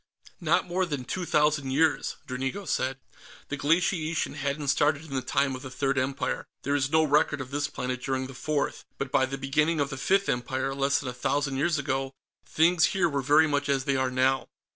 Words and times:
"Not 0.39 0.65
more 0.65 0.87
than 0.87 1.05
two 1.05 1.25
thousand 1.27 1.69
years," 1.69 2.15
Dranigo 2.25 2.65
said. 2.67 2.97
"The 3.49 3.55
glaciation 3.55 4.33
hadn't 4.33 4.69
started 4.69 5.05
in 5.05 5.13
the 5.13 5.21
time 5.21 5.55
of 5.55 5.61
the 5.61 5.69
Third 5.69 5.99
Empire. 5.99 6.43
There 6.63 6.73
is 6.73 6.89
no 6.91 7.03
record 7.03 7.39
of 7.39 7.51
this 7.51 7.67
planet 7.67 8.01
during 8.01 8.25
the 8.25 8.33
Fourth, 8.33 8.83
but 8.97 9.11
by 9.11 9.27
the 9.27 9.37
beginning 9.37 9.79
of 9.79 9.91
the 9.91 9.97
Fifth 9.97 10.27
Empire, 10.27 10.73
less 10.73 10.97
than 10.97 11.09
a 11.09 11.13
thousand 11.13 11.57
years 11.57 11.77
ago, 11.77 12.13
things 12.47 12.85
here 12.97 13.07
were 13.07 13.21
very 13.21 13.45
much 13.45 13.69
as 13.69 13.83
they 13.85 13.95
are 13.95 14.09
now." 14.09 14.47